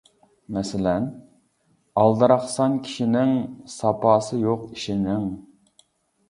[0.55, 1.03] مەسىلەن:
[2.03, 3.35] ئالدىراقسان كىشىنىڭ،
[3.75, 5.29] ساپاسى يوق ئىشىنىڭ.